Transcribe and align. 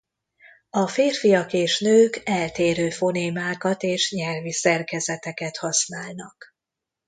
A 0.69 0.87
férfiak 0.87 1.53
és 1.53 1.79
nők 1.79 2.21
eltérő 2.25 2.89
fonémákat 2.89 3.83
és 3.83 4.11
nyelvi 4.11 4.51
szerkezeteket 4.51 5.57
használnak. 5.57 6.55